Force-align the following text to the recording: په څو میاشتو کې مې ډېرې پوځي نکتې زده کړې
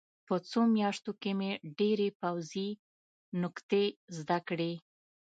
په 0.27 0.35
څو 0.49 0.61
میاشتو 0.75 1.11
کې 1.21 1.31
مې 1.39 1.51
ډېرې 1.79 2.07
پوځي 2.21 2.69
نکتې 3.41 3.83
زده 4.17 4.39
کړې 4.47 4.73